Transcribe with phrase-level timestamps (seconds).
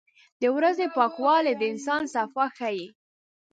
[0.41, 2.87] •د ورځې پاکوالی د انسان صفا ښيي.